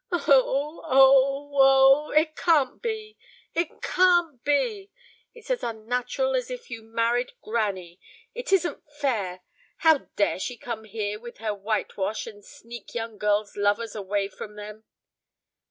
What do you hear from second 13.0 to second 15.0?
girls' lovers away from them?"